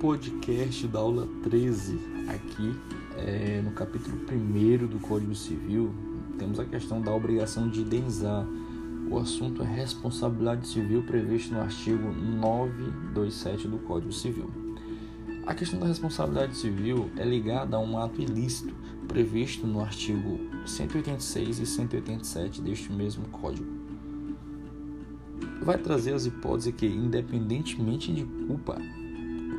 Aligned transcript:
podcast 0.00 0.86
da 0.86 1.00
aula 1.00 1.28
13, 1.42 1.98
aqui 2.28 2.72
é, 3.16 3.60
no 3.60 3.72
capítulo 3.72 4.16
1 4.30 4.86
do 4.86 5.00
Código 5.00 5.34
Civil, 5.34 5.92
temos 6.38 6.60
a 6.60 6.64
questão 6.64 7.02
da 7.02 7.12
obrigação 7.12 7.68
de 7.68 7.80
indenizar. 7.80 8.46
O 9.10 9.18
assunto 9.18 9.60
é 9.60 9.66
responsabilidade 9.66 10.68
civil 10.68 11.02
previsto 11.02 11.52
no 11.52 11.60
artigo 11.60 12.12
927 12.12 13.66
do 13.66 13.78
Código 13.78 14.12
Civil. 14.12 14.48
A 15.44 15.52
questão 15.52 15.80
da 15.80 15.86
responsabilidade 15.86 16.56
civil 16.56 17.10
é 17.16 17.24
ligada 17.24 17.76
a 17.76 17.80
um 17.80 17.98
ato 17.98 18.20
ilícito 18.20 18.72
previsto 19.08 19.66
no 19.66 19.80
artigo 19.80 20.38
186 20.64 21.58
e 21.58 21.66
187 21.66 22.62
deste 22.62 22.92
mesmo 22.92 23.24
Código. 23.30 23.66
Vai 25.60 25.76
trazer 25.76 26.14
as 26.14 26.24
hipóteses 26.24 26.72
que, 26.76 26.86
independentemente 26.86 28.12
de 28.12 28.24
culpa, 28.24 28.80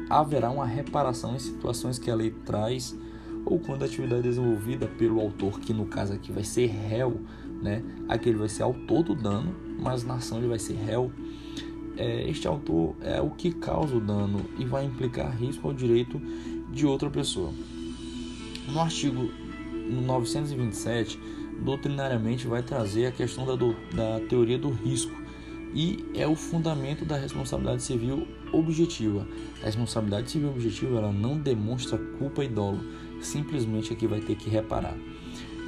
haverá 0.09 0.49
uma 0.49 0.66
reparação 0.66 1.36
em 1.36 1.40
situações 1.40 1.99
que 1.99 2.09
a 2.09 2.16
lei 2.16 2.31
traz 2.45 2.98
ou 3.45 3.59
quando 3.59 3.84
a 3.84 3.86
atividade 3.86 4.22
é 4.22 4.23
desenvolvida 4.23 4.88
pelo 4.88 5.20
autor, 5.20 5.59
que 5.59 5.73
no 5.73 5.86
caso 5.86 6.13
aqui 6.13 6.31
vai 6.31 6.44
ser 6.44 6.67
réu, 6.67 7.22
né? 7.62 7.84
Aqui 8.08 8.30
ele 8.30 8.38
vai 8.38 8.50
ser 8.50 8.64
autor 8.64 9.03
do 9.03 9.16
dano, 9.16 9.55
mas 9.80 10.03
na 10.03 10.16
ação 10.16 10.40
ele 10.40 10.48
vai 10.48 10.59
ser 10.59 10.73
réu. 10.73 11.12
É, 11.95 12.30
este 12.30 12.48
autor 12.48 12.95
é 13.02 13.22
o 13.22 13.30
que 13.30 13.52
causa 13.52 13.95
o 13.95 14.00
dano 14.00 14.45
e 14.58 14.66
vai 14.66 14.86
implicar 14.86 15.36
risco 15.36 15.67
ao 15.67 15.73
direito 15.73 16.20
de 16.72 16.86
outra 16.86 17.09
pessoa. 17.09 17.52
No 18.67 18.80
artigo 18.80 19.30
927, 19.89 21.20
doutrinariamente 21.62 22.48
vai 22.48 22.64
trazer 22.64 23.08
a 23.08 23.12
questão 23.12 23.45
da, 23.45 23.55
do, 23.55 23.76
da 23.94 24.20
teoria 24.30 24.58
do 24.58 24.70
risco 24.70 25.20
e 25.73 26.05
é 26.14 26.28
o 26.28 26.36
fundamento 26.36 27.05
da 27.05 27.18
responsabilidade 27.18 27.84
civil 27.84 28.28
objetiva. 28.52 29.28
A 29.62 29.66
responsabilidade 29.66 30.32
civil 30.32 30.50
objetiva 30.50 30.98
ela 30.98 31.12
não 31.12 31.38
demonstra 31.38 31.98
culpa 32.17 32.44
e 32.44 32.48
dolo, 32.48 32.80
simplesmente 33.22 33.94
aqui 33.94 34.08
vai 34.08 34.20
ter 34.20 34.36
que 34.36 34.50
reparar. 34.50 34.95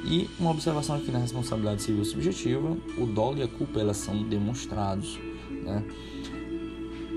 E 0.04 0.28
uma 0.38 0.50
observação 0.50 0.96
aqui 0.96 1.10
na 1.12 1.18
responsabilidade 1.18 1.82
civil 1.82 2.04
subjetiva, 2.04 2.76
o 2.98 3.06
dolo 3.06 3.38
e 3.38 3.42
a 3.42 3.48
culpa 3.48 3.78
elas 3.78 3.98
são 3.98 4.22
demonstrados, 4.24 5.18
né? 5.48 5.84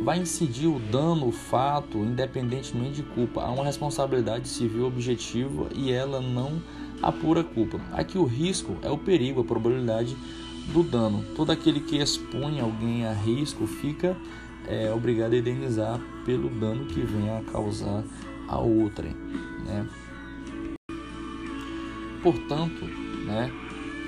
Vai 0.04 0.20
incidir 0.20 0.68
o 0.68 0.78
dano, 0.78 1.30
o 1.30 1.32
fato, 1.32 1.98
independentemente 1.98 2.98
de 2.98 3.04
culpa. 3.04 3.42
Há 3.42 3.50
uma 3.50 3.64
responsabilidade 3.64 4.48
civil 4.48 4.86
objetiva 4.86 5.70
e 5.74 5.92
ela 5.92 6.22
não 6.22 6.62
apura 7.02 7.44
culpa. 7.44 7.80
Aqui 7.94 8.18
o 8.18 8.26
risco 8.26 8.76
é 8.84 8.90
o 8.90 8.98
perigo, 8.98 9.42
a 9.42 9.44
probabilidade 9.44 10.16
do 10.74 10.84
dano. 10.84 11.24
Todo 11.36 11.52
aquele 11.52 11.80
que 11.80 11.98
expõe 11.98 12.60
alguém 12.60 13.06
a 13.06 13.14
risco 13.14 13.68
fica 13.68 14.16
é, 14.68 14.92
obrigado 14.92 15.34
a 15.34 15.38
indenizar 15.38 16.00
pelo 16.26 16.50
dano 16.50 16.86
que 16.86 17.02
venha 17.02 17.40
a 17.40 17.44
causar 17.44 18.04
a 18.48 18.58
outrem. 18.58 19.16
Né? 19.66 19.88
Portanto, 22.22 22.86
né, 23.26 23.52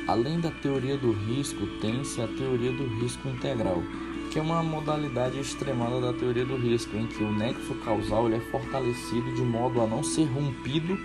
além 0.08 0.40
da 0.40 0.50
teoria 0.50 0.98
do 0.98 1.12
risco, 1.12 1.68
tem-se 1.80 2.22
a 2.22 2.28
teoria 2.28 2.72
do 2.72 2.88
risco 3.00 3.28
integral, 3.30 3.84
que 4.38 4.42
é 4.42 4.44
uma 4.44 4.62
modalidade 4.62 5.40
extremada 5.40 6.00
da 6.00 6.14
teoria 6.14 6.46
do 6.46 6.56
risco, 6.58 6.96
em 6.96 7.08
que 7.08 7.24
o 7.24 7.34
nexo 7.34 7.74
causal 7.84 8.32
é 8.32 8.40
fortalecido 8.40 9.34
de 9.34 9.42
modo 9.42 9.82
a 9.82 9.88
não 9.88 10.04
ser 10.04 10.26
rompido 10.26 10.96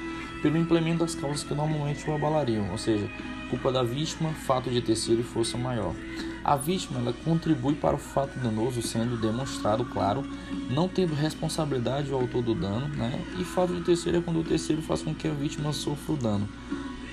pelo 0.42 0.58
implemento 0.58 0.98
das 0.98 1.14
causas 1.14 1.42
que 1.42 1.54
normalmente 1.54 2.10
o 2.10 2.14
abalariam, 2.14 2.70
ou 2.70 2.76
seja, 2.76 3.10
culpa 3.48 3.72
da 3.72 3.82
vítima, 3.82 4.28
fato 4.34 4.68
de 4.68 4.82
terceiro 4.82 5.22
e 5.22 5.24
força 5.24 5.56
maior. 5.56 5.94
A 6.44 6.56
vítima 6.56 7.00
ela 7.00 7.14
contribui 7.24 7.74
para 7.74 7.96
o 7.96 7.98
fato 7.98 8.38
danoso 8.38 8.82
sendo 8.82 9.18
demonstrado, 9.18 9.82
claro, 9.86 10.22
não 10.68 10.86
tendo 10.86 11.14
responsabilidade 11.14 12.12
o 12.12 12.16
autor 12.16 12.42
do 12.42 12.54
dano, 12.54 12.86
né? 12.88 13.18
E 13.38 13.44
fato 13.44 13.72
de 13.72 13.80
terceiro 13.80 14.18
é 14.18 14.20
quando 14.20 14.40
o 14.40 14.44
terceiro 14.44 14.82
faz 14.82 15.00
com 15.00 15.14
que 15.14 15.26
a 15.26 15.32
vítima 15.32 15.72
sofra 15.72 16.12
o 16.12 16.16
dano. 16.18 16.46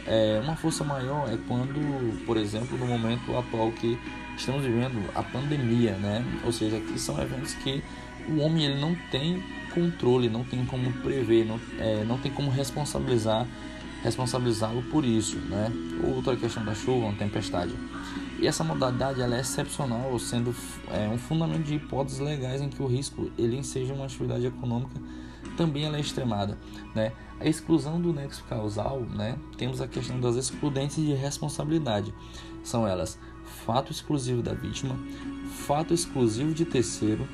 É, 0.06 0.42
uma 0.44 0.58
força 0.58 0.83
maior 0.83 1.32
é 1.32 1.38
quando, 1.48 2.26
por 2.26 2.36
exemplo, 2.36 2.77
no 2.77 2.88
momento 2.88 3.38
atual 3.38 3.71
que 3.71 3.98
estamos 4.39 4.64
vivendo 4.64 5.10
a 5.14 5.22
pandemia, 5.22 5.94
né? 5.94 6.23
Ou 6.45 6.52
seja, 6.52 6.77
aqui 6.77 7.00
são 7.00 7.22
eventos 7.22 7.54
que 7.55 7.83
o 8.27 8.39
homem 8.39 8.66
ele 8.66 8.80
não 8.80 8.95
tem 9.11 9.44
controle, 9.73 10.30
não 10.30 10.44
tem 10.44 10.66
como 10.66 10.92
prever, 10.94 11.45
não, 11.45 11.60
é, 11.77 12.04
não 12.05 12.17
tem 12.17 12.32
como 12.32 12.50
responsabilizar 12.50 13.45
responsabilizá-lo 14.02 14.82
por 14.83 15.04
isso, 15.04 15.36
né? 15.38 15.70
Outra 16.16 16.33
questão 16.38 16.64
da 16.64 16.73
chuva, 16.73 17.08
uma 17.08 17.16
tempestade. 17.16 17.76
E 18.39 18.48
essa 18.48 18.64
modalidade 18.64 19.22
ela 19.22 19.36
é 19.36 19.42
excepcional, 19.42 20.17
sendo 20.17 20.56
é, 20.89 21.10
um 21.10 21.17
fundamento 21.17 21.64
de 21.64 21.76
hipóteses 21.76 22.20
legais 22.20 22.61
em 22.61 22.70
que 22.70 22.82
o 22.82 22.88
risco 22.88 23.30
ele 23.38 23.61
seja 23.61 23.94
uma 23.94 24.06
atividade 24.06 24.45
econômica 24.45 24.98
também 25.60 25.83
ela 25.83 25.98
é 25.98 26.00
extremada, 26.00 26.58
né? 26.95 27.11
A 27.38 27.45
exclusão 27.45 28.00
do 28.00 28.14
nexo 28.14 28.45
causal, 28.48 29.02
né? 29.02 29.38
Temos 29.58 29.82
a 29.82 29.88
questão 29.89 30.17
das 30.17 30.38
excludentes 30.38 30.95
de 30.95 31.14
responsabilidade. 31.14 32.14
São 32.64 32.88
elas 32.88 33.20
fato 33.65 33.92
exclusivo 33.92 34.42
da 34.42 34.54
vítima, 34.54 34.95
fato 35.65 35.93
exclusivo 35.93 36.54
de 36.54 36.65
terceiro 36.65 37.27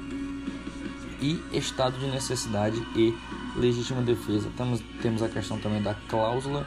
e 1.21 1.39
estado 1.53 1.97
de 1.97 2.07
necessidade 2.07 2.77
e 2.95 3.13
legítima 3.55 4.01
defesa. 4.01 4.49
Temos, 4.55 4.81
temos 5.01 5.23
a 5.23 5.29
questão 5.29 5.59
também 5.59 5.81
da 5.81 5.93
cláusula 5.93 6.65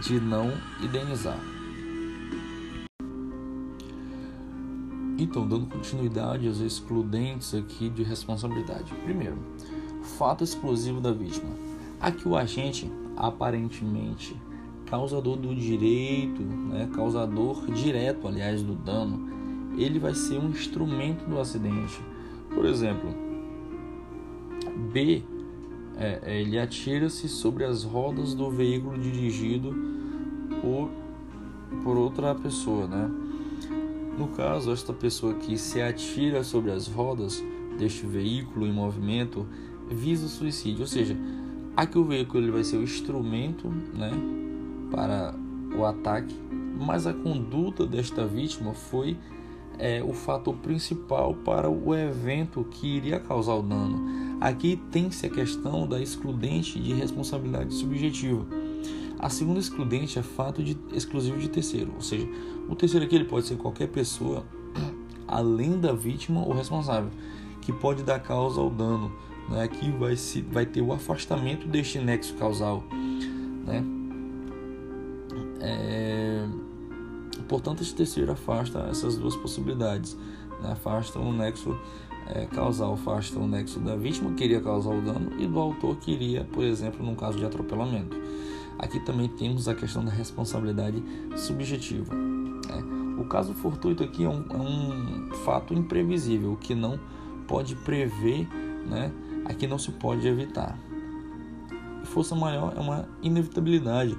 de 0.00 0.20
não 0.20 0.52
indenizar. 0.80 1.38
Então, 5.18 5.46
dando 5.48 5.66
continuidade 5.66 6.46
aos 6.46 6.60
excludentes 6.60 7.52
aqui 7.52 7.88
de 7.88 8.04
responsabilidade. 8.04 8.94
Primeiro, 9.04 9.36
fato 10.16 10.44
exclusivo 10.44 11.00
da 11.00 11.10
vítima. 11.10 11.50
Aqui 12.00 12.28
o 12.28 12.36
agente, 12.36 12.90
aparentemente 13.16 14.36
causador 14.90 15.36
do 15.36 15.54
direito, 15.54 16.42
né, 16.42 16.88
causador 16.94 17.66
direto, 17.70 18.26
aliás, 18.26 18.62
do 18.62 18.74
dano, 18.74 19.28
ele 19.76 19.98
vai 19.98 20.14
ser 20.14 20.38
um 20.38 20.48
instrumento 20.48 21.24
do 21.28 21.38
acidente. 21.38 22.00
Por 22.54 22.64
exemplo, 22.64 23.10
B 24.92 25.22
é, 25.96 26.20
é, 26.22 26.40
ele 26.40 26.58
atira-se 26.58 27.28
sobre 27.28 27.64
as 27.64 27.82
rodas 27.82 28.34
do 28.34 28.50
veículo 28.50 28.96
dirigido 28.98 29.74
por, 30.62 30.90
por 31.82 31.96
outra 31.96 32.34
pessoa, 32.34 32.86
né? 32.86 33.10
No 34.16 34.28
caso, 34.28 34.72
esta 34.72 34.92
pessoa 34.92 35.34
que 35.34 35.56
se 35.58 35.80
atira 35.80 36.42
sobre 36.42 36.70
as 36.70 36.88
rodas 36.88 37.44
deste 37.78 38.06
veículo 38.06 38.66
em 38.66 38.72
movimento 38.72 39.46
visa 39.88 40.26
o 40.26 40.28
suicídio, 40.28 40.80
ou 40.80 40.86
seja, 40.86 41.16
aqui 41.76 41.98
o 41.98 42.04
veículo 42.04 42.42
ele 42.42 42.50
vai 42.50 42.64
ser 42.64 42.76
o 42.76 42.82
instrumento, 42.82 43.68
né, 43.68 44.10
para 44.90 45.34
o 45.76 45.84
ataque, 45.84 46.34
mas 46.78 47.06
a 47.06 47.12
conduta 47.12 47.86
desta 47.86 48.26
vítima 48.26 48.74
foi 48.74 49.16
é, 49.78 50.02
o 50.02 50.12
fator 50.12 50.54
principal 50.56 51.34
para 51.34 51.70
o 51.70 51.94
evento 51.94 52.64
que 52.70 52.86
iria 52.86 53.20
causar 53.20 53.54
o 53.54 53.62
dano. 53.62 54.36
Aqui 54.40 54.80
tem-se 54.90 55.26
a 55.26 55.30
questão 55.30 55.86
da 55.86 56.00
excludente 56.00 56.78
de 56.78 56.92
responsabilidade 56.92 57.74
subjetiva. 57.74 58.46
A 59.18 59.28
segunda 59.28 59.58
excludente 59.58 60.18
é 60.18 60.22
fato 60.22 60.62
de, 60.62 60.76
exclusivo 60.92 61.38
de 61.38 61.48
terceiro, 61.48 61.92
ou 61.94 62.00
seja, 62.00 62.28
o 62.68 62.74
terceiro 62.74 63.04
aqui 63.04 63.16
ele 63.16 63.24
pode 63.24 63.46
ser 63.46 63.56
qualquer 63.56 63.88
pessoa 63.88 64.44
além 65.26 65.80
da 65.80 65.92
vítima 65.92 66.44
ou 66.44 66.52
responsável 66.52 67.10
que 67.60 67.72
pode 67.72 68.02
dar 68.02 68.20
causa 68.20 68.60
ao 68.60 68.70
dano. 68.70 69.12
Né? 69.48 69.62
Aqui 69.62 69.90
vai, 69.90 70.16
se, 70.16 70.40
vai 70.42 70.64
ter 70.64 70.80
o 70.80 70.92
afastamento 70.92 71.66
deste 71.66 71.98
nexo 71.98 72.34
causal. 72.34 72.84
Né? 73.66 73.84
É... 75.60 76.46
Portanto, 77.48 77.82
esse 77.82 77.94
terceiro 77.94 78.32
afasta 78.32 78.80
essas 78.90 79.16
duas 79.16 79.36
possibilidades. 79.36 80.16
Né? 80.62 80.72
Afasta 80.72 81.18
o 81.18 81.32
nexo 81.32 81.76
é, 82.28 82.46
causal, 82.46 82.92
afasta 82.92 83.38
o 83.38 83.46
nexo 83.46 83.80
da 83.80 83.96
vítima 83.96 84.32
que 84.34 84.44
iria 84.44 84.60
causar 84.60 84.90
o 84.90 85.00
dano 85.00 85.32
e 85.38 85.46
do 85.46 85.58
autor 85.58 85.96
que 85.96 86.12
iria, 86.12 86.44
por 86.44 86.62
exemplo, 86.62 87.04
num 87.04 87.14
caso 87.14 87.38
de 87.38 87.44
atropelamento. 87.44 88.16
Aqui 88.78 89.00
também 89.00 89.28
temos 89.28 89.66
a 89.66 89.74
questão 89.74 90.04
da 90.04 90.10
responsabilidade 90.10 91.02
subjetiva. 91.36 92.14
Né? 92.14 92.84
O 93.18 93.24
caso 93.24 93.54
fortuito 93.54 94.04
aqui 94.04 94.24
é 94.24 94.28
um, 94.28 94.44
é 94.50 94.56
um 94.56 95.34
fato 95.44 95.74
imprevisível 95.74 96.56
que 96.60 96.74
não 96.74 97.00
pode 97.46 97.74
prever, 97.76 98.46
né? 98.86 99.10
aqui 99.46 99.66
não 99.66 99.78
se 99.78 99.90
pode 99.92 100.26
evitar. 100.28 100.78
Força 102.04 102.34
maior 102.34 102.74
é 102.76 102.80
uma 102.80 103.08
inevitabilidade 103.22 104.16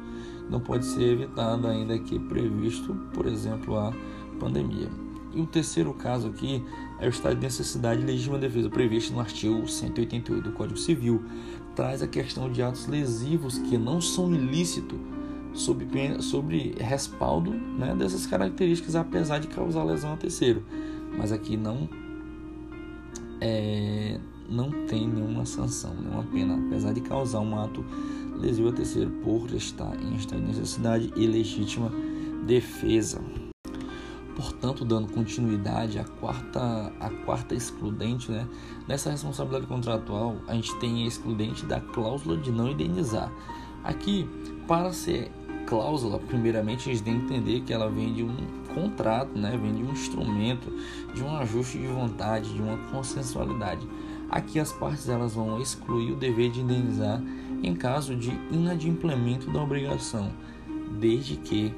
não 0.49 0.59
pode 0.59 0.85
ser 0.85 1.03
evitado 1.03 1.67
ainda 1.67 1.97
que 1.99 2.17
previsto, 2.19 2.93
por 3.13 3.25
exemplo, 3.25 3.77
a 3.77 3.93
pandemia. 4.39 4.89
E 5.33 5.41
o 5.41 5.45
terceiro 5.45 5.93
caso 5.93 6.27
aqui 6.27 6.63
é 6.99 7.05
o 7.05 7.09
estado 7.09 7.35
de 7.35 7.41
necessidade 7.41 8.01
de 8.01 8.07
legítima 8.07 8.39
defesa 8.39 8.69
previsto 8.69 9.13
no 9.13 9.19
artigo 9.19 9.67
188 9.67 10.49
do 10.49 10.55
Código 10.55 10.79
Civil. 10.79 11.23
Traz 11.75 12.01
a 12.01 12.07
questão 12.07 12.51
de 12.51 12.63
atos 12.63 12.87
lesivos 12.87 13.59
que 13.59 13.77
não 13.77 14.01
são 14.01 14.33
ilícitos 14.33 14.97
sob, 15.53 15.87
sobre 16.21 16.75
respaldo 16.79 17.51
né, 17.51 17.95
dessas 17.95 18.25
características, 18.25 18.95
apesar 18.95 19.39
de 19.39 19.47
causar 19.47 19.83
lesão 19.83 20.13
a 20.13 20.17
terceiro. 20.17 20.63
Mas 21.15 21.31
aqui 21.31 21.55
não, 21.55 21.87
é, 23.39 24.19
não 24.49 24.71
tem 24.87 25.07
nenhuma 25.07 25.45
sanção, 25.45 25.93
nenhuma 25.93 26.23
pena, 26.23 26.55
apesar 26.67 26.93
de 26.93 27.01
causar 27.01 27.39
um 27.39 27.57
ato 27.57 27.85
lesivo 28.35 28.69
a 28.69 28.73
terceiro 28.73 29.11
por 29.23 29.53
estar 29.53 29.95
em 30.01 30.15
estado 30.15 30.41
de 30.41 30.47
necessidade 30.47 31.13
e 31.15 31.27
legítima 31.27 31.91
defesa. 32.45 33.21
Portanto, 34.35 34.85
dando 34.85 35.11
continuidade 35.11 35.99
à 35.99 36.05
quarta, 36.05 36.93
à 36.99 37.09
quarta 37.25 37.53
excludente, 37.53 38.31
né? 38.31 38.47
nessa 38.87 39.11
responsabilidade 39.11 39.67
contratual, 39.67 40.37
a 40.47 40.53
gente 40.53 40.73
tem 40.77 41.03
a 41.03 41.07
excludente 41.07 41.65
da 41.65 41.81
cláusula 41.81 42.37
de 42.37 42.49
não 42.49 42.69
indenizar. 42.69 43.29
Aqui, 43.83 44.27
para 44.65 44.93
ser 44.93 45.29
cláusula, 45.67 46.19
primeiramente, 46.19 46.89
a 46.89 46.93
gente 46.93 47.03
tem 47.03 47.19
que 47.19 47.25
entender 47.25 47.61
que 47.61 47.73
ela 47.73 47.89
vem 47.89 48.13
de 48.13 48.23
um 48.23 48.33
contrato, 48.73 49.37
né? 49.37 49.59
vem 49.61 49.75
de 49.75 49.83
um 49.83 49.91
instrumento, 49.91 50.71
de 51.13 51.21
um 51.21 51.35
ajuste 51.35 51.77
de 51.77 51.87
vontade, 51.87 52.53
de 52.53 52.61
uma 52.61 52.77
consensualidade. 52.91 53.85
Aqui 54.29 54.59
as 54.59 54.71
partes 54.71 55.09
elas 55.09 55.33
vão 55.33 55.59
excluir 55.59 56.11
o 56.11 56.15
dever 56.15 56.51
de 56.51 56.61
indenizar 56.61 57.21
em 57.63 57.75
caso 57.75 58.15
de 58.15 58.29
inadimplemento 58.51 59.51
da 59.51 59.61
obrigação, 59.61 60.31
desde 60.99 61.35
que 61.35 61.73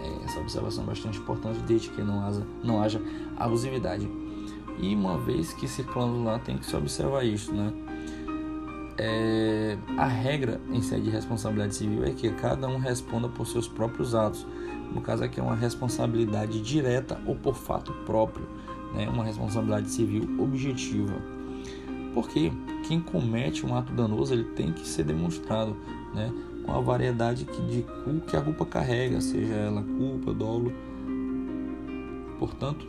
é, 0.00 0.24
essa 0.24 0.40
observação 0.40 0.84
é 0.84 0.86
bastante 0.86 1.18
importante, 1.18 1.58
desde 1.60 1.88
que 1.90 2.02
não 2.02 2.24
haja, 2.24 2.42
não 2.62 2.82
haja 2.82 3.00
abusividade. 3.36 4.08
E 4.78 4.94
uma 4.94 5.18
vez 5.18 5.52
que 5.52 5.64
esse 5.64 5.84
lá 6.24 6.38
tem 6.38 6.56
que 6.56 6.66
se 6.66 6.76
observar 6.76 7.24
isso, 7.24 7.52
né? 7.52 7.72
É, 9.00 9.78
a 9.96 10.06
regra 10.06 10.60
em 10.70 10.82
sede 10.82 11.02
de 11.02 11.10
responsabilidade 11.10 11.74
civil 11.76 12.04
é 12.04 12.10
que 12.10 12.30
cada 12.32 12.66
um 12.68 12.78
responda 12.78 13.28
por 13.28 13.46
seus 13.46 13.68
próprios 13.68 14.14
atos. 14.14 14.46
No 14.92 15.00
caso 15.00 15.22
aqui 15.22 15.38
é 15.38 15.42
uma 15.42 15.54
responsabilidade 15.54 16.60
direta 16.60 17.20
ou 17.24 17.36
por 17.36 17.54
fato 17.54 17.92
próprio, 18.04 18.46
né? 18.94 19.08
uma 19.08 19.22
responsabilidade 19.22 19.90
civil 19.90 20.28
objetiva. 20.40 21.37
Porque 22.14 22.50
quem 22.86 23.00
comete 23.00 23.64
um 23.64 23.74
ato 23.74 23.92
danoso 23.92 24.32
ele 24.32 24.44
tem 24.44 24.72
que 24.72 24.86
ser 24.86 25.04
demonstrado, 25.04 25.76
né? 26.14 26.32
com 26.68 26.72
a 26.72 26.80
variedade 26.80 27.44
de 27.44 27.84
que 28.26 28.36
a 28.36 28.42
culpa 28.42 28.66
carrega, 28.66 29.22
seja 29.22 29.54
ela 29.54 29.82
culpa, 29.82 30.34
dolo. 30.34 30.70
Portanto, 32.38 32.86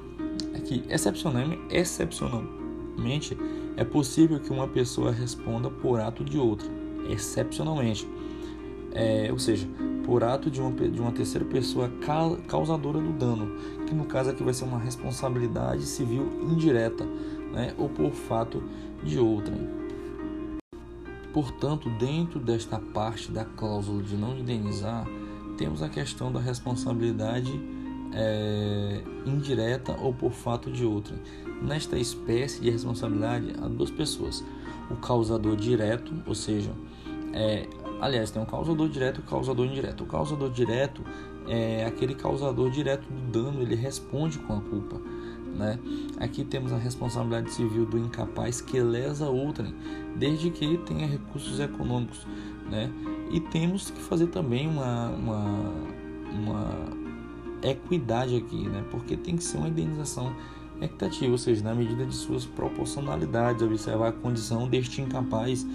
aqui, 0.54 0.83
excepcionalmente, 0.89 1.62
excepcionalmente, 1.69 3.38
é 3.77 3.86
possível 3.86 4.38
que 4.42 4.51
uma 4.51 4.68
pessoa 4.68 5.12
responda 5.12 5.69
por 5.69 6.01
ato 6.01 6.25
de 6.25 6.38
outra, 6.38 6.68
excepcionalmente. 7.10 8.06
É, 8.92 9.30
ou 9.31 9.39
seja, 9.39 9.65
por 10.04 10.24
ato 10.25 10.51
de 10.51 10.60
uma, 10.60 10.72
de 10.72 11.00
uma 11.00 11.12
terceira 11.13 11.45
pessoa 11.45 11.89
causadora 12.48 13.00
do 13.00 13.13
dano, 13.13 13.56
que 13.88 13.94
no 13.94 14.06
caso 14.06 14.31
aqui 14.31 14.44
vai 14.44 14.54
ser 14.54 14.65
uma 14.65 14.80
responsabilidade 14.80 15.83
civil 15.83 16.27
indireta, 16.42 17.06
né, 17.51 17.74
ou 17.78 17.90
por 17.90 18.12
fato 18.12 18.63
de 19.04 19.19
outra. 19.19 19.54
Portanto, 21.34 21.90
dentro 21.92 22.40
desta 22.40 22.80
parte 22.80 23.31
da 23.31 23.46
cláusula 23.46 24.01
de 24.01 24.16
não 24.16 24.38
indenizar, 24.38 25.06
temos 25.57 25.84
a 25.84 25.90
questão 25.90 26.31
da 26.31 26.40
responsabilidade 26.40 27.51
é, 28.13 29.01
indireta 29.25 29.96
ou 30.01 30.13
por 30.13 30.31
fato 30.31 30.72
de 30.72 30.86
outra. 30.86 31.16
Nesta 31.62 31.98
espécie 31.98 32.62
de 32.62 32.69
responsabilidade, 32.69 33.54
há 33.62 33.68
duas 33.68 33.92
pessoas: 33.92 34.44
o 34.90 34.96
causador 34.96 35.56
direto, 35.56 36.13
ou 36.25 36.34
seja, 36.34 36.72
é, 37.34 37.68
aliás, 38.01 38.31
tem 38.31 38.42
um 38.42 38.46
causador 38.46 38.90
direto 38.90 39.19
e 39.19 39.24
um 39.24 39.28
causador 39.28 39.66
indireto. 39.66 40.04
O 40.04 40.07
causador 40.07 40.50
direto 40.50 41.04
é 41.48 41.86
aquele 41.86 42.16
causador 42.16 42.69
direto 42.72 43.06
do 43.07 43.31
dano, 43.31 43.62
ele 43.62 43.75
responde 43.75 44.40
com 44.40 44.54
a 44.54 44.62
culpa. 44.62 45.00
Né? 45.60 45.78
Aqui 46.22 46.46
temos 46.46 46.72
a 46.72 46.78
responsabilidade 46.78 47.52
civil 47.52 47.86
do 47.86 47.98
incapaz 47.98 48.62
que 48.62 48.80
lesa 48.80 49.28
outrem, 49.28 49.76
desde 50.16 50.50
que 50.50 50.78
tenha 50.78 51.06
recursos 51.06 51.60
econômicos. 51.60 52.26
Né? 52.72 52.90
E 53.30 53.42
temos 53.42 53.92
que 53.92 54.00
fazer 54.00 54.28
também 54.28 54.68
uma, 54.68 55.10
uma, 55.10 55.74
uma 56.32 56.68
equidade 57.62 58.38
aqui, 58.38 58.70
né? 58.70 58.86
porque 58.90 59.18
tem 59.18 59.36
que 59.36 59.44
ser 59.44 59.58
uma 59.58 59.68
indenização 59.68 60.34
equitativa, 60.82 61.30
ou 61.30 61.38
seja, 61.38 61.62
na 61.62 61.76
medida 61.76 62.06
de 62.06 62.16
suas 62.16 62.46
proporcionalidades, 62.46 63.62
observar 63.62 64.08
a 64.08 64.12
condição 64.14 64.66
deste 64.66 65.02
incapaz 65.02 65.68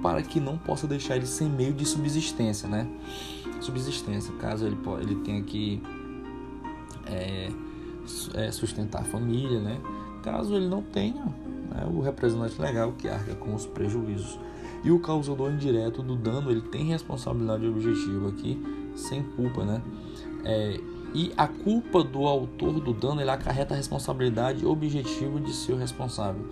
para 0.00 0.22
que 0.22 0.38
não 0.38 0.56
possa 0.56 0.86
deixar 0.86 1.16
ele 1.16 1.26
sem 1.26 1.48
meio 1.48 1.72
de 1.72 1.84
subsistência, 1.84 2.68
né? 2.68 2.86
Subsistência, 3.60 4.32
caso 4.34 4.64
ele, 4.64 4.78
ele 5.02 5.16
tenha 5.24 5.42
que 5.42 5.82
é, 7.04 7.50
é, 8.34 8.50
sustentar 8.50 9.02
a 9.02 9.04
família, 9.04 9.60
né? 9.60 9.78
Caso 10.22 10.54
ele 10.54 10.66
não 10.66 10.82
tenha, 10.82 11.24
né, 11.24 11.88
o 11.92 12.00
representante 12.00 12.60
legal 12.60 12.92
que 12.92 13.08
arca 13.08 13.34
com 13.34 13.54
os 13.54 13.66
prejuízos. 13.66 14.38
E 14.84 14.90
o 14.90 15.00
causador 15.00 15.50
indireto 15.50 16.02
do 16.02 16.14
dano, 16.14 16.50
ele 16.50 16.60
tem 16.60 16.84
responsabilidade 16.84 17.66
objetiva 17.66 18.28
aqui, 18.28 18.62
sem 18.94 19.22
culpa, 19.22 19.64
né? 19.64 19.82
É, 20.44 20.80
e 21.14 21.32
a 21.36 21.48
culpa 21.48 22.04
do 22.04 22.26
autor 22.26 22.80
do 22.80 22.92
dano, 22.92 23.20
ele 23.20 23.30
acarreta 23.30 23.74
a 23.74 23.76
responsabilidade 23.76 24.64
objetiva 24.64 25.40
de 25.40 25.52
seu 25.52 25.76
responsável. 25.76 26.44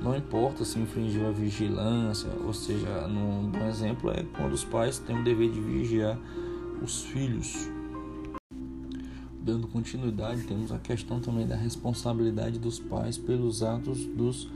Não 0.00 0.16
importa 0.16 0.64
se 0.64 0.78
infringiu 0.78 1.26
a 1.26 1.32
vigilância, 1.32 2.30
ou 2.44 2.54
seja, 2.54 3.08
num 3.08 3.50
bom 3.50 3.66
exemplo 3.66 4.10
é 4.10 4.24
quando 4.36 4.52
os 4.52 4.64
pais 4.64 4.98
têm 4.98 5.20
o 5.20 5.24
dever 5.24 5.50
de 5.50 5.60
vigiar 5.60 6.16
os 6.80 7.02
filhos 7.02 7.68
dando 9.48 9.66
continuidade, 9.66 10.42
temos 10.42 10.70
a 10.70 10.78
questão 10.78 11.20
também 11.20 11.46
da 11.46 11.56
responsabilidade 11.56 12.58
dos 12.58 12.78
pais 12.78 13.16
pelos 13.16 13.62
atos 13.62 14.04
dos 14.04 14.46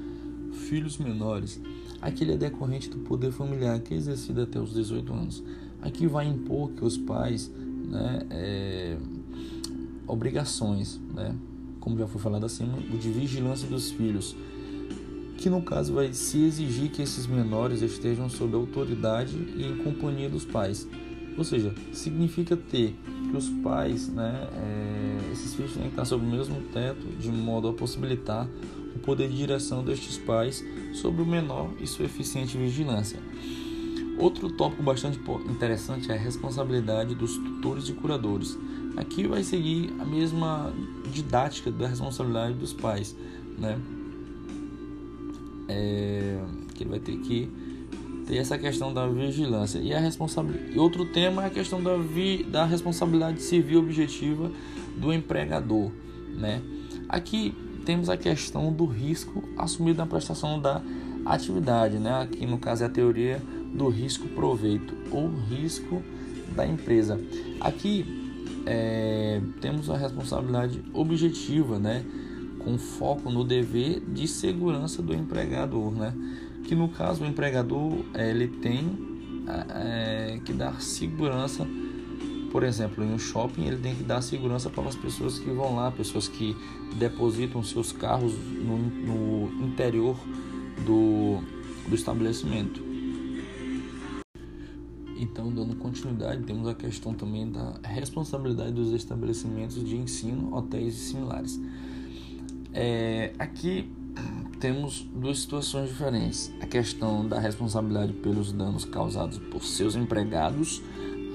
filhos 0.53 0.99
menores. 0.99 1.59
Aquele 2.03 2.33
é 2.33 2.37
decorrente 2.37 2.91
do 2.91 2.99
poder 2.99 3.33
familiar 3.33 3.81
que 3.81 3.95
é 3.95 3.97
exercido 3.97 4.43
até 4.43 4.61
os 4.61 4.75
18 4.75 5.11
anos. 5.11 5.43
Aqui 5.81 6.07
vai 6.07 6.27
impor 6.27 6.73
que 6.73 6.85
os 6.85 6.99
pais, 6.99 7.51
né, 7.89 8.27
é, 8.31 8.99
obrigações, 10.07 11.01
né, 11.15 11.35
como 11.81 11.97
já 11.97 12.07
foi 12.07 12.21
falado 12.21 12.45
acima, 12.45 12.77
de 12.79 13.11
vigilância 13.11 13.67
dos 13.67 13.91
filhos, 13.91 14.37
que 15.39 15.49
no 15.49 15.63
caso 15.63 15.95
vai 15.95 16.13
se 16.13 16.45
exigir 16.45 16.91
que 16.91 17.01
esses 17.01 17.27
menores 17.27 17.81
estejam 17.81 18.29
sob 18.29 18.55
autoridade 18.55 19.35
e 19.57 19.65
em 19.65 19.79
companhia 19.79 20.29
dos 20.29 20.45
pais. 20.45 20.87
Ou 21.37 21.45
seja, 21.45 21.75
significa 21.93 22.57
ter 22.57 22.95
que 23.31 23.37
os 23.37 23.49
pais, 23.49 24.09
né, 24.09 24.49
é, 24.53 25.33
esses 25.33 25.55
filhos 25.55 25.73
têm 25.73 25.85
que 25.85 25.89
estar 25.89 26.05
sob 26.05 26.25
o 26.25 26.29
mesmo 26.29 26.61
teto, 26.73 27.07
de 27.19 27.31
modo 27.31 27.69
a 27.69 27.73
possibilitar 27.73 28.47
o 28.95 28.99
poder 28.99 29.29
de 29.29 29.37
direção 29.37 29.83
destes 29.83 30.19
pais 30.19 30.63
sobre 30.93 31.23
o 31.23 31.27
menor 31.27 31.71
e 31.81 31.87
sua 31.87 32.05
eficiente 32.05 32.59
vigilância. 32.59 33.19
Outro 34.19 34.51
tópico 34.51 34.83
bastante 34.83 35.19
interessante 35.49 36.11
é 36.11 36.15
a 36.15 36.19
responsabilidade 36.19 37.15
dos 37.15 37.37
tutores 37.39 37.89
e 37.89 37.93
curadores. 37.93 38.59
Aqui 38.97 39.27
vai 39.27 39.43
seguir 39.43 39.91
a 39.99 40.05
mesma 40.05 40.73
didática 41.11 41.71
da 41.71 41.89
responsabilidade 41.89 42.55
dos 42.55 42.75
pais, 42.75 43.17
né? 43.59 43.81
É, 45.67 46.39
que 46.75 46.83
ele 46.83 46.91
vai 46.91 47.01
ter 47.01 47.17
que 47.17 47.49
tem 48.27 48.39
essa 48.39 48.57
questão 48.59 48.93
da 48.93 49.07
vigilância. 49.07 49.79
E 49.79 49.93
a 49.93 50.01
responsabilidade. 50.01 50.79
Outro 50.79 51.05
tema 51.07 51.45
é 51.45 51.47
a 51.47 51.51
questão 51.51 51.83
da, 51.83 51.97
vi, 51.97 52.43
da 52.45 52.65
responsabilidade 52.65 53.43
civil 53.43 53.81
objetiva 53.81 54.51
do 54.97 55.13
empregador. 55.13 55.91
Né? 56.37 56.63
Aqui 57.09 57.55
temos 57.85 58.09
a 58.09 58.17
questão 58.17 58.73
do 58.73 58.87
risco 58.87 59.43
assumido 59.57 59.99
na 59.99 60.07
prestação 60.07 60.61
da 60.61 60.83
atividade. 61.25 61.99
Né? 61.99 62.23
Aqui 62.23 62.47
no 62.47 62.59
caso 62.59 62.85
é 62.85 62.87
a 62.87 62.91
teoria 62.91 63.43
do 63.75 63.89
risco 63.89 64.29
proveito 64.29 64.95
ou 65.11 65.29
risco 65.49 66.03
da 66.55 66.67
empresa. 66.67 67.21
Aqui 67.61 68.05
é, 68.67 69.41
temos 69.61 69.91
a 69.91 69.97
responsabilidade 69.97 70.83
objetiva, 70.93 71.79
né? 71.79 72.05
com 72.59 72.79
foco 72.79 73.31
no 73.31 73.43
dever 73.43 74.01
de 74.01 74.29
segurança 74.29 75.03
do 75.03 75.13
empregador. 75.13 75.93
Né? 75.93 76.15
Que 76.65 76.75
no 76.75 76.89
caso 76.89 77.25
o 77.25 77.27
empregador 77.27 78.05
é, 78.15 78.31
ele 78.31 78.49
tem 78.49 78.97
é, 79.75 80.41
que 80.45 80.53
dar 80.53 80.81
segurança 80.81 81.67
por 82.53 82.65
exemplo, 82.65 83.03
em 83.03 83.11
um 83.11 83.19
shopping 83.19 83.65
ele 83.65 83.79
tem 83.79 83.95
que 83.95 84.05
dar 84.05 84.21
segurança 84.21 84.69
para 84.69 84.87
as 84.87 84.95
pessoas 84.95 85.39
que 85.39 85.51
vão 85.51 85.75
lá, 85.75 85.91
pessoas 85.91 86.29
que 86.29 86.55
depositam 86.99 87.63
seus 87.63 87.93
carros 87.93 88.35
no, 88.35 88.77
no 88.77 89.67
interior 89.67 90.15
do, 90.85 91.41
do 91.89 91.95
estabelecimento. 91.95 92.85
Então, 95.19 95.51
dando 95.51 95.77
continuidade, 95.77 96.43
temos 96.43 96.69
a 96.69 96.75
questão 96.75 97.15
também 97.15 97.51
da 97.51 97.81
responsabilidade 97.85 98.73
dos 98.73 98.93
estabelecimentos 98.93 99.83
de 99.83 99.97
ensino, 99.97 100.55
hotéis 100.55 100.95
e 100.95 100.99
similares. 100.99 101.59
É, 102.75 103.33
aqui 103.39 103.91
temos 104.63 105.05
duas 105.13 105.41
situações 105.41 105.89
diferentes: 105.89 106.53
a 106.61 106.67
questão 106.67 107.27
da 107.27 107.41
responsabilidade 107.41 108.13
pelos 108.13 108.53
danos 108.53 108.85
causados 108.85 109.39
por 109.39 109.65
seus 109.65 109.97
empregados 109.97 110.81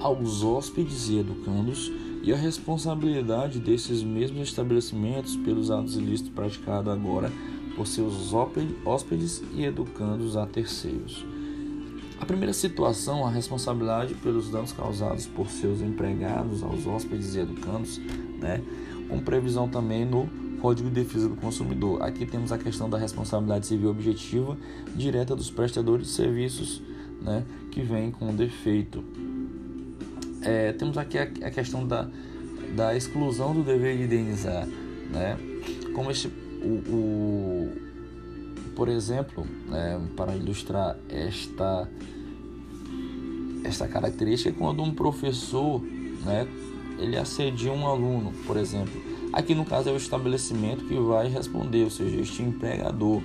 aos 0.00 0.42
hóspedes 0.42 1.10
e 1.10 1.18
educandos 1.18 1.92
e 2.22 2.32
a 2.32 2.36
responsabilidade 2.36 3.58
desses 3.58 4.02
mesmos 4.02 4.48
estabelecimentos 4.48 5.36
pelos 5.36 5.70
atos 5.70 5.96
ilícitos 5.96 6.32
praticados 6.32 6.90
agora 6.90 7.30
por 7.76 7.86
seus 7.86 8.32
hóspedes 8.32 9.42
e 9.54 9.62
educandos 9.62 10.34
a 10.34 10.46
terceiros. 10.46 11.24
A 12.18 12.24
primeira 12.24 12.54
situação, 12.54 13.26
a 13.26 13.30
responsabilidade 13.30 14.14
pelos 14.14 14.50
danos 14.50 14.72
causados 14.72 15.26
por 15.26 15.48
seus 15.50 15.82
empregados 15.82 16.62
aos 16.62 16.86
hóspedes 16.86 17.34
e 17.34 17.40
educandos, 17.40 17.98
né, 18.40 18.62
com 19.08 19.20
previsão 19.20 19.68
também 19.68 20.04
no 20.06 20.47
Código 20.60 20.88
de 20.88 21.02
Defesa 21.02 21.28
do 21.28 21.36
Consumidor. 21.36 22.02
Aqui 22.02 22.26
temos 22.26 22.52
a 22.52 22.58
questão 22.58 22.88
da 22.88 22.98
responsabilidade 22.98 23.66
civil 23.66 23.90
objetiva 23.90 24.56
direta 24.94 25.34
dos 25.34 25.50
prestadores 25.50 26.08
de 26.08 26.12
serviços 26.12 26.82
né, 27.22 27.44
que 27.70 27.82
vem 27.82 28.10
com 28.10 28.34
defeito. 28.34 29.04
É, 30.42 30.72
temos 30.72 30.96
aqui 30.96 31.18
a, 31.18 31.22
a, 31.22 31.50
questão 31.50 31.86
da, 31.86 32.08
da 32.76 32.96
exclusão 32.96 33.54
do 33.54 33.62
dever 33.62 33.96
de 33.96 34.04
indenizar. 34.04 34.66
Né, 34.66 35.38
como 35.94 36.10
o, 36.10 36.68
o 36.68 37.88
por 38.78 38.88
exemplo, 38.88 39.44
né, 39.66 40.00
para 40.16 40.36
ilustrar 40.36 40.96
esta, 41.08 41.88
esta 43.64 43.88
característica, 43.88 44.52
quando 44.56 44.82
um 44.84 44.94
professor 44.94 45.82
né, 46.24 46.46
ele 46.98 47.16
assedia 47.16 47.72
um 47.72 47.88
aluno, 47.88 48.32
por 48.46 48.56
exemplo. 48.56 49.07
Aqui 49.32 49.54
no 49.54 49.64
caso 49.64 49.88
é 49.88 49.92
o 49.92 49.96
estabelecimento 49.96 50.84
que 50.84 50.98
vai 50.98 51.28
responder, 51.28 51.84
ou 51.84 51.90
seja, 51.90 52.20
este 52.20 52.42
empregador. 52.42 53.22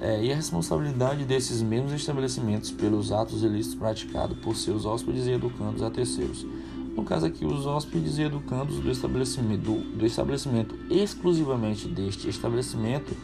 É, 0.00 0.24
e 0.24 0.32
a 0.32 0.36
responsabilidade 0.36 1.24
desses 1.24 1.62
mesmos 1.62 1.92
estabelecimentos 1.92 2.70
pelos 2.70 3.12
atos 3.12 3.42
ilícitos 3.42 3.78
praticados 3.78 4.36
por 4.38 4.56
seus 4.56 4.84
hóspedes 4.84 5.26
e 5.26 5.30
educandos 5.30 5.82
a 5.82 5.90
terceiros. 5.90 6.46
No 6.94 7.04
caso 7.04 7.26
aqui, 7.26 7.44
os 7.44 7.66
hóspedes 7.66 8.18
e 8.18 8.22
educandos 8.22 8.78
do 8.78 8.90
estabelecimento, 8.90 9.62
do, 9.62 9.98
do 9.98 10.06
estabelecimento 10.06 10.74
exclusivamente 10.90 11.88
deste 11.88 12.28
estabelecimento 12.28 13.16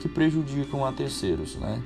que 0.00 0.08
prejudicam 0.08 0.84
a 0.84 0.92
terceiros. 0.92 1.54
Né? 1.56 1.82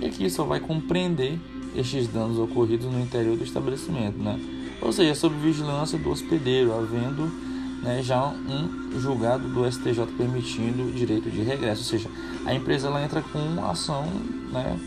E 0.00 0.06
aqui 0.06 0.28
só 0.30 0.44
vai 0.44 0.60
compreender 0.60 1.38
estes 1.74 2.06
danos 2.08 2.38
ocorridos 2.38 2.86
no 2.86 3.00
interior 3.00 3.36
do 3.36 3.44
estabelecimento, 3.44 4.18
né? 4.18 4.38
ou 4.80 4.92
seja, 4.92 5.14
sob 5.14 5.34
vigilância 5.36 5.98
do 5.98 6.10
hospedeiro, 6.10 6.72
havendo 6.72 7.47
né, 7.82 8.02
já 8.02 8.28
um 8.28 8.98
julgado 8.98 9.48
do 9.48 9.70
STJ 9.70 10.06
permitindo 10.16 10.90
direito 10.92 11.30
de 11.30 11.42
regresso, 11.42 11.82
ou 11.82 11.86
seja, 11.86 12.10
a 12.44 12.54
empresa 12.54 12.88
ela 12.88 13.02
entra 13.02 13.22
com 13.22 13.38
uma 13.38 13.70
ação 13.70 14.04
né, 14.52 14.78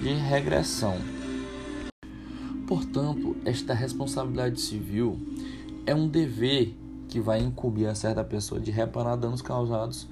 de 0.00 0.12
regressão. 0.14 0.96
Portanto, 2.66 3.36
esta 3.44 3.74
responsabilidade 3.74 4.60
civil 4.60 5.18
é 5.86 5.94
um 5.94 6.08
dever 6.08 6.74
que 7.08 7.20
vai 7.20 7.40
incumbir 7.40 7.86
a 7.86 7.94
certa 7.94 8.24
pessoa 8.24 8.60
de 8.60 8.70
reparar 8.70 9.16
danos 9.16 9.42
causados 9.42 10.08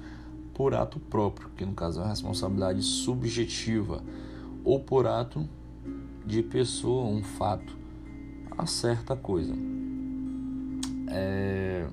por 0.53 0.75
ato 0.75 0.99
próprio, 0.99 1.49
que 1.57 1.65
no 1.65 1.73
caso 1.73 1.99
é 1.99 2.03
uma 2.03 2.09
responsabilidade 2.09 2.81
subjetiva, 2.83 4.03
ou 4.63 4.79
por 4.79 5.07
ato 5.07 5.47
de 6.25 6.41
pessoa, 6.43 7.05
um 7.05 7.23
fato, 7.23 7.75
a 8.57 8.65
certa 8.65 9.15
coisa. 9.15 9.53
É 11.07 11.85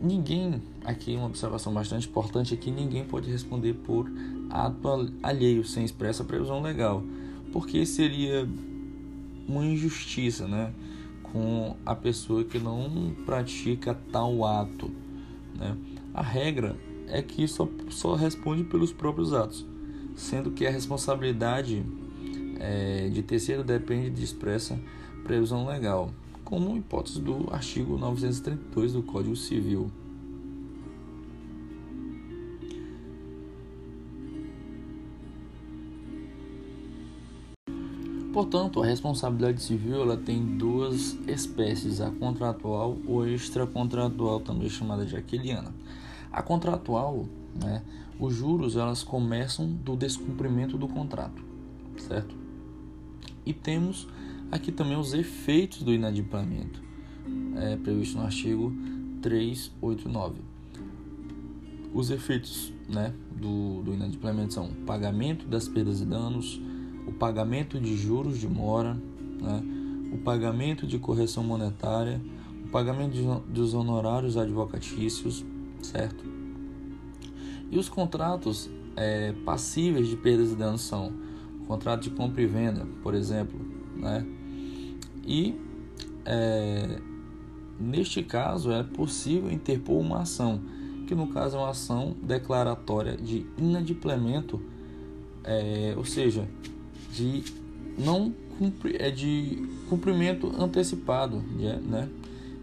ninguém, 0.00 0.62
aqui 0.84 1.14
uma 1.14 1.26
observação 1.26 1.72
bastante 1.72 2.08
importante 2.08 2.54
é 2.54 2.56
que 2.56 2.70
ninguém 2.70 3.04
pode 3.04 3.30
responder 3.30 3.74
por 3.74 4.10
ato 4.50 5.12
alheio 5.22 5.64
sem 5.64 5.84
expressa 5.84 6.24
previsão 6.24 6.62
legal, 6.62 7.02
porque 7.52 7.84
seria 7.84 8.48
uma 9.48 9.64
injustiça, 9.64 10.46
né, 10.46 10.72
com 11.22 11.76
a 11.84 11.94
pessoa 11.94 12.44
que 12.44 12.58
não 12.58 13.14
pratica 13.24 13.98
tal 14.12 14.44
ato, 14.44 14.90
né? 15.54 15.76
A 16.14 16.22
regra 16.22 16.76
é 17.06 17.22
que 17.22 17.46
só 17.46 17.68
só 17.90 18.14
responde 18.14 18.64
pelos 18.64 18.92
próprios 18.92 19.32
atos, 19.32 19.64
sendo 20.16 20.50
que 20.50 20.66
a 20.66 20.70
responsabilidade 20.70 21.84
é, 22.58 23.08
de 23.08 23.22
terceiro 23.22 23.62
depende 23.62 24.10
de 24.10 24.24
expressa 24.24 24.78
previsão 25.24 25.66
legal 25.66 26.10
como 26.48 26.74
hipótese 26.78 27.20
do 27.20 27.52
artigo 27.52 27.98
932 27.98 28.94
do 28.94 29.02
Código 29.02 29.36
Civil. 29.36 29.90
Portanto, 38.32 38.82
a 38.82 38.86
responsabilidade 38.86 39.62
civil 39.62 40.00
ela 40.00 40.16
tem 40.16 40.42
duas 40.56 41.18
espécies, 41.26 42.00
a 42.00 42.10
contratual 42.10 42.96
ou 43.06 43.28
extracontratual, 43.28 44.40
também 44.40 44.70
chamada 44.70 45.04
de 45.04 45.16
aquiliana. 45.16 45.74
A 46.32 46.40
contratual, 46.40 47.26
né, 47.62 47.82
os 48.18 48.34
juros 48.34 48.74
elas 48.74 49.02
começam 49.02 49.66
do 49.70 49.94
descumprimento 49.94 50.78
do 50.78 50.88
contrato, 50.88 51.42
certo? 51.98 52.34
E 53.44 53.52
temos 53.52 54.08
Aqui 54.50 54.72
também 54.72 54.96
os 54.96 55.12
efeitos 55.12 55.82
do 55.82 55.92
inadimplemento, 55.92 56.82
é 57.56 57.76
previsto 57.76 58.16
no 58.16 58.24
artigo 58.24 58.72
389. 59.20 60.40
Os 61.92 62.10
efeitos 62.10 62.72
né, 62.88 63.12
do, 63.30 63.82
do 63.82 63.92
inadimplemento 63.92 64.54
são 64.54 64.68
pagamento 64.86 65.46
das 65.46 65.68
perdas 65.68 66.00
e 66.00 66.06
danos, 66.06 66.60
o 67.06 67.12
pagamento 67.12 67.78
de 67.78 67.94
juros 67.96 68.38
de 68.38 68.48
mora, 68.48 68.94
né, 68.94 69.62
o 70.12 70.18
pagamento 70.18 70.86
de 70.86 70.98
correção 70.98 71.44
monetária, 71.44 72.20
o 72.64 72.68
pagamento 72.68 73.12
de, 73.12 73.52
dos 73.52 73.74
honorários 73.74 74.36
advocatícios, 74.36 75.44
certo? 75.82 76.24
E 77.70 77.78
os 77.78 77.88
contratos 77.88 78.70
é, 78.96 79.32
passíveis 79.44 80.08
de 80.08 80.16
perdas 80.16 80.52
e 80.52 80.56
danos 80.56 80.80
são 80.80 81.12
contrato 81.66 82.04
de 82.04 82.10
compra 82.10 82.40
e 82.40 82.46
venda, 82.46 82.86
por 83.02 83.14
exemplo, 83.14 83.60
né? 83.94 84.26
E 85.28 85.54
é, 86.24 86.98
neste 87.78 88.22
caso 88.22 88.72
é 88.72 88.82
possível 88.82 89.52
interpor 89.52 90.00
uma 90.00 90.22
ação, 90.22 90.58
que 91.06 91.14
no 91.14 91.26
caso 91.26 91.56
é 91.56 91.60
uma 91.60 91.70
ação 91.70 92.16
declaratória 92.22 93.14
de 93.14 93.46
inadimplemento, 93.58 94.60
é, 95.44 95.92
ou 95.96 96.04
seja, 96.04 96.48
de 97.12 97.44
não 97.98 98.32
cumpri, 98.58 98.96
é 98.98 99.10
de 99.10 99.68
cumprimento 99.88 100.50
antecipado, 100.58 101.44
né? 101.86 102.08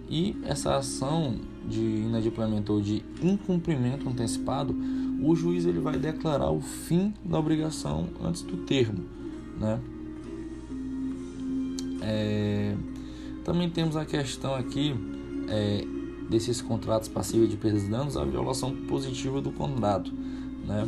E 0.10 0.36
essa 0.44 0.76
ação 0.76 1.36
de 1.68 1.82
inadimplemento 1.82 2.74
ou 2.74 2.82
de 2.82 3.04
incumprimento 3.22 4.08
antecipado, 4.08 4.76
o 5.22 5.36
juiz 5.36 5.66
ele 5.66 5.80
vai 5.80 5.98
declarar 5.98 6.52
o 6.52 6.62
fim 6.62 7.14
da 7.24 7.40
obrigação 7.40 8.08
antes 8.24 8.42
do 8.44 8.58
termo, 8.58 9.04
né? 9.60 9.80
É, 12.08 12.76
também 13.44 13.70
temos 13.70 13.96
a 13.96 14.06
questão 14.06 14.54
aqui 14.54 14.96
é, 15.50 15.86
desses 16.30 16.62
contratos 16.62 17.10
passíveis 17.10 17.50
de 17.50 17.58
perdas 17.58 17.84
e 17.84 17.90
danos, 17.90 18.16
a 18.16 18.24
violação 18.24 18.76
positiva 18.88 19.42
do 19.42 19.52
contrato, 19.52 20.12
né? 20.68 20.88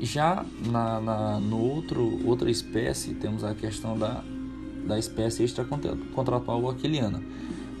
Já 0.00 0.44
na, 0.66 1.00
na 1.00 1.40
no 1.40 1.58
outro 1.58 2.20
outra 2.26 2.50
espécie 2.50 3.14
temos 3.14 3.42
a 3.42 3.54
questão 3.54 3.96
da, 3.98 4.22
da 4.86 4.98
espécie 4.98 5.44
extracontratual 5.44 6.68
aquiliana. 6.68 7.22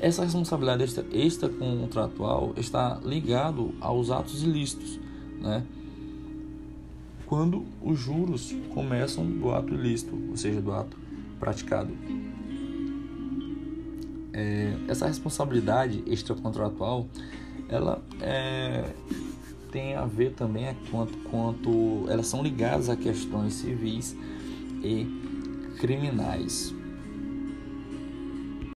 Essa 0.00 0.24
responsabilidade 0.24 0.84
extra, 0.84 1.04
extracontratual 1.12 2.54
está 2.56 3.00
ligado 3.04 3.74
aos 3.80 4.10
atos 4.10 4.42
ilícitos, 4.42 4.98
né? 5.40 5.64
Quando 7.34 7.64
os 7.82 7.98
juros 7.98 8.54
começam 8.72 9.26
do 9.26 9.50
ato 9.50 9.74
ilícito, 9.74 10.16
ou 10.30 10.36
seja, 10.36 10.60
do 10.60 10.72
ato 10.72 10.96
praticado. 11.40 11.92
É, 14.32 14.72
essa 14.86 15.08
responsabilidade 15.08 16.04
extracontratual, 16.06 17.08
ela 17.68 18.00
é, 18.20 18.84
tem 19.72 19.96
a 19.96 20.06
ver 20.06 20.34
também 20.34 20.76
quanto, 20.92 21.18
quanto 21.28 22.04
elas 22.08 22.28
são 22.28 22.40
ligadas 22.40 22.88
a 22.88 22.94
questões 22.94 23.54
civis 23.54 24.16
e 24.80 25.04
criminais. 25.80 26.72